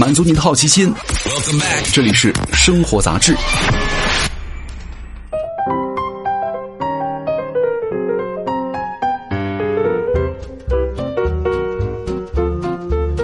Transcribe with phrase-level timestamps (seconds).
[0.00, 0.90] 满足您的好奇心。
[1.92, 3.36] 这里是生活杂志。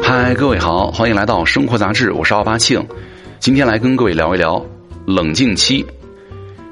[0.03, 2.87] 嗨，各位好，欢迎来到生活杂志，我是奥巴庆。
[3.41, 4.63] 今天来跟各位聊一聊
[5.07, 5.87] 冷静期。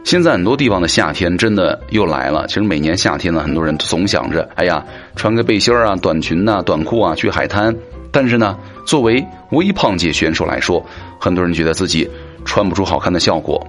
[0.04, 2.46] 现在很多地方的夏天真的又来了。
[2.46, 4.84] 其实每年夏天呢，很多人总想着，哎呀，
[5.16, 7.74] 穿个背心啊、短裙呐、短裤啊去海滩。
[8.14, 8.56] 但是呢，
[8.86, 10.80] 作为微胖界选手来说，
[11.18, 12.08] 很多人觉得自己
[12.44, 13.60] 穿不出好看的效果。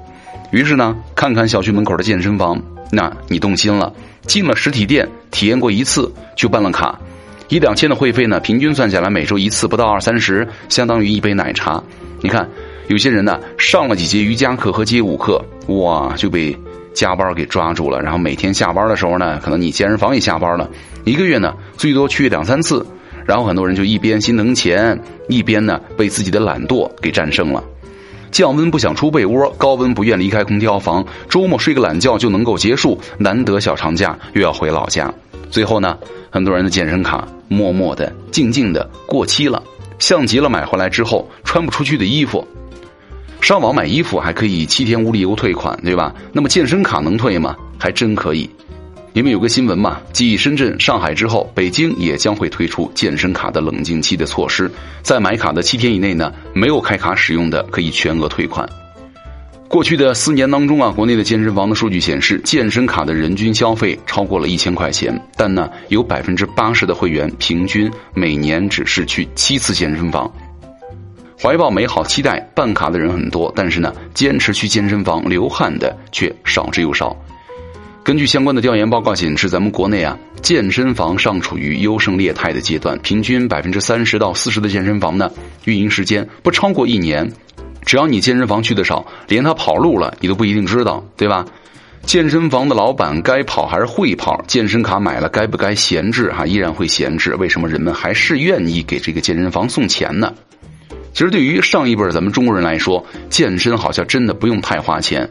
[0.51, 3.91] 于是呢，看看小区门口的健身房，那你动心了，
[4.27, 6.99] 进了实体店体验过一次，就办了卡，
[7.49, 11.83] 一两千的会费呢，平均算下来每周一次不到二三十，相当于一杯奶茶。
[12.21, 12.47] 你看。
[12.87, 16.55] 有些人呢，上了几节瑜伽课和街舞课，哇，就被
[16.93, 17.99] 加班给抓住了。
[17.99, 20.69] 然后每天下班的时候呢，可能你健身房也下班了，
[21.03, 22.85] 一个月呢最多去两三次。
[23.25, 27.63] 然后很多人就一边心疼钱，一边呢被自己的懒惰给战胜了。
[28.31, 35.13] 降温不想出被窝，高温不愿离开空调房，周末睡个懒觉就能够结束，难得小长假又要回老家。
[35.49, 35.97] 最后呢，
[36.29, 39.63] 很多人的健身卡默默的、静静的过期了，
[39.99, 42.45] 像极了买回来之后穿不出去的衣服。
[43.39, 46.13] 上网买衣服还可以七天无理由退款，对吧？
[46.33, 47.55] 那么健身卡能退吗？
[47.77, 48.49] 还真可以，
[49.15, 54.69] 因为有个新闻嘛，继深圳、上海之后，北京也将会推出健身卡的冷静期的措施，
[55.01, 58.67] 在买卡的七天以内呢，没有开卡使用的可以全额退款。
[59.69, 70.29] 过去的四年当中啊，国内的健身房的数据显示，健身卡的人均消费超过了一千块钱，但呢，有百分之八十的会员平均每年只是去七次健身房。
[71.41, 77.15] 怀抱美好期待办卡的人很多，但是呢，坚持去健身房流汗的却少之又少。
[78.05, 85.31] 根据相关的调研报告显示，咱们国内啊，健身房尚处于优胜劣汰的阶段，平均百分之三十到四十的健身房呢，
[85.63, 87.33] 运营时间不超过一年。
[87.83, 91.47] 只要你健身房去的少，连他跑路了你都不一定知道，对吧？
[92.03, 94.39] 健身房的老板该跑还是会跑？
[94.45, 96.31] 健身卡买了该不该闲置？
[96.31, 97.33] 哈，依然会闲置。
[97.33, 100.31] 为什么人们还是愿意给这个健身房送钱呢？
[101.11, 105.27] 其实，对于上一辈咱们中国人来说，健身好像真的不用太花钱。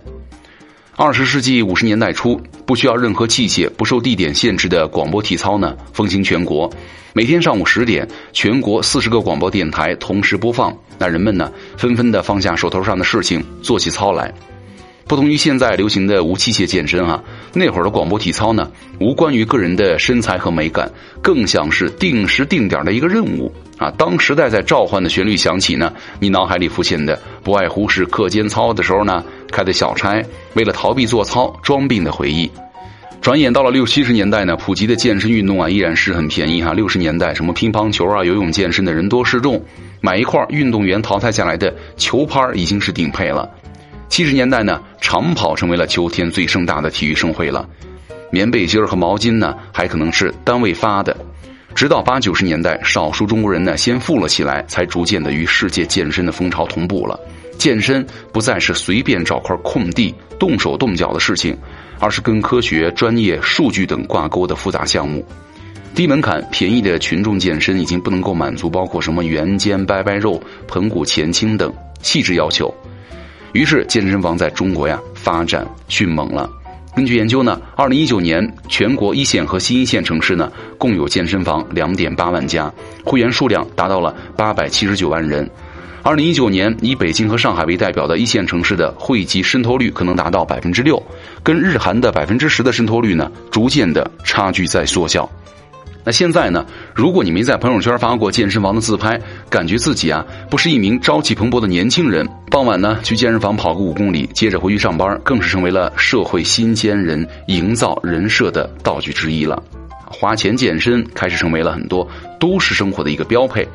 [0.97, 6.73] 二十世纪五十年代初，不需要任何器械、不受地点限制的广播体操呢，风行全国。
[7.13, 14.33] 每天上午十点，全国四十个广播电台同时播放，那人们呢，纷纷的放下手头上的事情，做起操来。
[15.09, 17.21] 不同于现在流行的无器械健身啊，
[17.53, 20.89] 那会儿的广播体操呢，无关于个人的身材和美感，
[21.21, 23.91] 更像是定时定点的一个任务啊。
[23.99, 30.25] 当时代在召唤的旋律响起呢，你脑海里浮现的不外乎是课间操的时候呢开的小差，
[30.55, 32.51] 为了逃避做操装病的回忆。
[33.21, 36.75] 转眼到了六七十年代呢，普及的健身运动啊依然是很便宜哈。
[36.75, 39.63] 六十年代什么乒乓球啊、游泳健身的人多势众，
[40.03, 43.49] 买一块运动员淘汰下来的球拍已经是顶配了。
[44.11, 47.67] 七十年代呢，长跑成为了秋天最盛大的体育盛会了。
[48.31, 51.17] 棉背心和毛巾呢，还可能是单位发的。
[51.75, 57.19] 直到八九十年代，少数中国人呢先富了起来，才逐渐的与世界健身的风潮同步了。
[57.59, 61.57] 健身不再是随便找块空地动手动脚的事情，
[61.99, 65.27] 而是跟科学、专业、数据等挂钩的复杂项目。
[65.95, 72.73] 低门槛、便宜的群众健身已经不能够满足包括什么圆肩、拜拜肉、盆骨前倾等细致要求。
[73.53, 76.49] 于是，健身房在中国呀发展迅猛了。
[76.95, 82.73] 根据研究呢，二零一九年全国一线和新一线城市呢共有健身房两点八万家，
[83.05, 85.49] 会员数量达到了八百七十九万人。
[86.05, 91.03] 二零一九年，以北京和上海为代表的一线城市的汇集渗透率可能达到百分之六，
[91.43, 95.29] 跟日韩的百分之十的渗透率呢，逐渐的差距在缩小。
[96.05, 96.67] 那现在呢？
[96.95, 109.63] 如果你没在朋友圈发过健身房的自拍，感觉自己啊不是一名朝气蓬勃的年轻人，傍晚呢去健身房跑个五公里，接着回去上班，更是成为了社会新鲜人营造人设的道具之一了。
[110.07, 112.07] 花钱健身开始成为了很多
[112.39, 113.67] 都市生活的一个标配，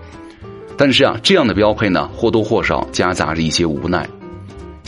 [0.77, 4.07] 但是啊，这样的标配呢或多或少夹杂着一些无奈。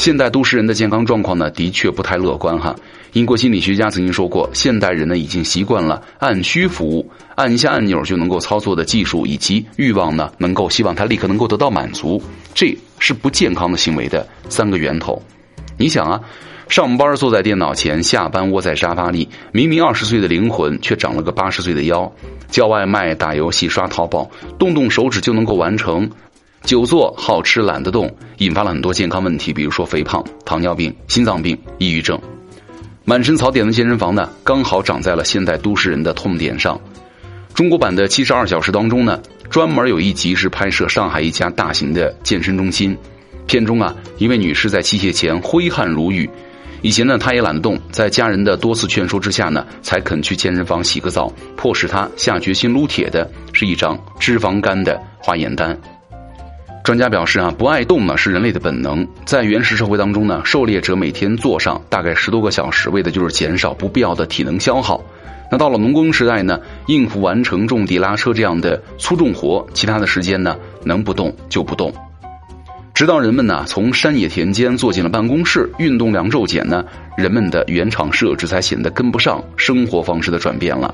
[0.02, 2.76] 现代都市人的健康状况呢，的确不太乐观哈。
[3.14, 12.20] 英国心理学家曾经说过，现代人呢已经习惯了按需服务，按一下按钮就能够操作的技术，以及欲望呢能够希望他立刻能够得到满足，
[12.56, 15.22] 这是不健康的行为的三个源头。
[15.78, 16.20] 你想啊，
[16.68, 22.12] 上班坐在电脑前，下班窝在沙发里，明明二十岁的灵魂却长了个八十岁的腰，
[22.50, 24.28] 叫外卖、打游戏、刷淘宝，
[24.58, 26.10] 动动手指就能够完成。
[26.64, 32.20] 久坐好吃懒得动，引发了很多健康问题，比如说肥胖、糖尿病、心脏病、抑郁症。
[33.04, 36.80] 满身槽点的健身房呢，刚好长在了现代都市人的痛点上。
[37.54, 39.20] 中国版的七十二小时当中呢，
[39.50, 42.96] 专门有一集是拍摄上海一家大型的健身中心。
[43.48, 46.30] 片中啊，一位女士在器械前挥汗如雨。
[46.84, 51.34] 以前呢，她也懒得动，在家人的多次劝说之下呢，才肯去健身房洗个澡。
[51.58, 55.78] 迫使她下决心撸铁的是一张脂肪肝的化验单。
[56.84, 59.08] 专家表示啊，不爱动呢是人类的本能。
[59.24, 65.04] 在原始社会当中呢，狩猎者每天坐上大概十多个小时，为的就是减少不必要的体能消耗。
[65.52, 71.94] 那到了农耕时代呢，应付完成种地、拉车这样的粗重活，其他的时间呢，能不动就不动。
[72.96, 76.84] 直到人们呢从山野田间坐进了办公室，运动量骤减呢，
[77.16, 80.94] 人们的原厂设置才显得跟不上生活方式的转变了。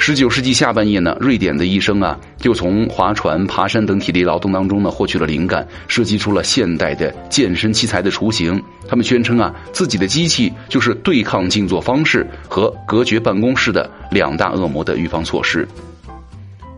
[0.00, 8.62] 十九世纪下半叶呢，瑞典的医生啊，就从划船、爬山等体力劳动当中呢，获取了灵感，设计出了现代的健身器材的雏形。
[8.88, 15.68] 他们宣称啊，自己的机器就是对抗静坐方式和隔绝办公室的两大恶魔的预防措施。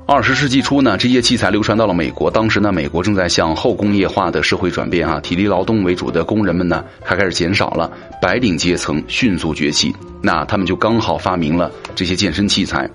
[0.07, 2.29] 二十世纪初呢，这些器材流传到了美国。
[2.29, 7.89] 当时呢，美国正在向后工业化的社会转变啊，体力劳动为主的工人们呢，还开始减少了，
[8.21, 9.95] 白领阶层迅速崛起。
[10.21, 12.91] 那他们就刚好发明了这些健身器材。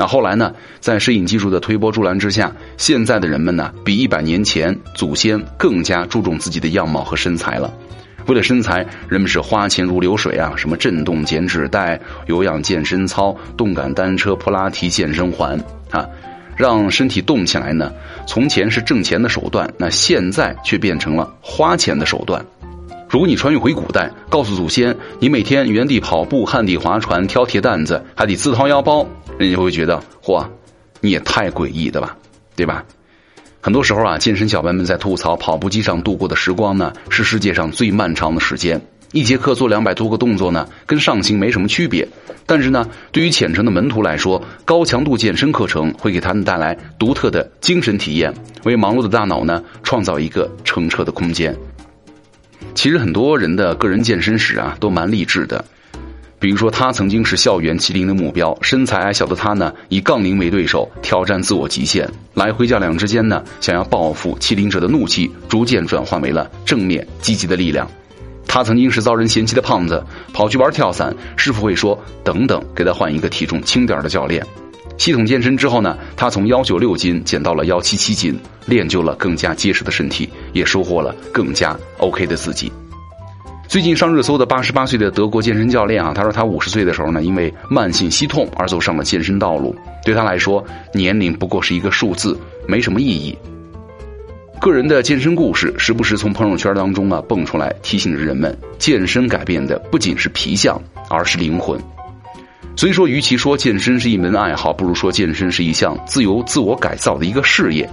[0.00, 7.70] 那后来呢，在摄影技术的推波助澜之下，现在的人们呢，比一百年前祖先更加注重自己的样貌和身材了。
[8.26, 16.08] 为了身材，人们是花钱如流水啊，什么震动减脂带、有氧健身操、动感单车、普拉提健身环啊。
[16.56, 17.92] 让身体动起来呢？
[18.26, 22.42] 从前是挣钱的手段，那现在却变成了花钱的手段。
[23.08, 29.04] 如果你穿越回古代，告诉祖先你每天原地跑步、旱地划船、挑铁担子，还得自掏腰包，
[29.40, 30.46] 人家会觉得嚯，
[31.00, 32.16] 你也太诡异的吧，
[32.54, 32.84] 对吧？
[33.62, 38.80] 很多时候啊，健身小白们在吐槽跑步机上度过的时光呢，是世界上最漫长的时间。
[39.12, 42.06] 一节课做两百多个动作呢，跟上行没什么区别。
[42.46, 48.32] 但是呢，对于虔诚的门徒来说，高强度健身课程会给他们带来独特的精神体验，
[48.64, 51.56] 为忙碌的大脑呢创造一个澄澈的空间。
[52.74, 55.64] 其实很多人的个人健身史啊，都蛮励志的。
[56.40, 62.10] 比如说，他曾经是校园麒麟的目标，身材矮小的他呢，以杠铃为对手，挑战自我极限。
[62.32, 67.86] 来回较量之间呢，想要报复欺凌者的怒气，逐渐转换为了正面积极的力量。
[68.46, 70.02] 他曾经是遭人嫌弃的胖子，
[70.32, 74.42] 跑去玩跳伞，师傅会说：“等等，给他换一个体重轻点的教练。”
[74.96, 82.72] 系统健身之后呢，他从幺九六斤减到了幺七七斤，练就了更加结实的身体，也收获了更加 OK 的自己。
[83.70, 89.72] 最近上热搜的八十八岁的德国健身教练啊，他说他五十岁的时候呢，因为慢性膝痛而走上了健身道路。
[90.04, 92.36] 对他来说，年龄不过是一个数字，
[92.66, 93.38] 没什么意义。
[94.60, 100.76] 个人的健身故事时不时从朋友圈当中啊蹦出来，提醒着人们，健身改变的不仅是皮相，
[101.08, 101.80] 而是灵魂。
[102.74, 107.88] 所以说，与其说健身是一门爱好，不如说健身是一项自由自我改造的一个事业。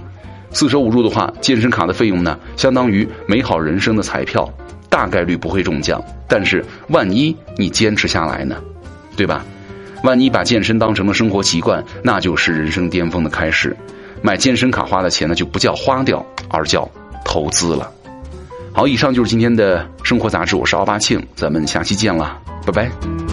[0.50, 4.52] 四舍五入的话，健身卡的费用呢，相当于美好人生的彩票，
[4.98, 6.02] 大概率不会中奖。
[6.26, 8.56] 但是，万一你坚持下来呢，
[9.16, 9.44] 对吧？
[10.02, 13.76] 万一把健身当成了生活习惯，那就是人生巅峰的开始。
[14.22, 16.88] 买健身卡花的钱呢，就不叫花掉，而叫
[17.24, 17.88] 投资了。
[18.72, 22.36] 好，以上就是今天的生活杂志，我是奥巴庆，咱们下期见了，
[22.66, 23.27] 拜拜。